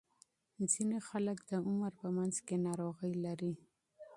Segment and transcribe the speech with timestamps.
[0.71, 3.53] ځینې خلک د عمر په منځ کې ناروغۍ لري.